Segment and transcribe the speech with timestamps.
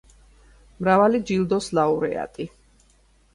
[0.85, 2.49] მრავალი ჯილდოს ლაურეატი.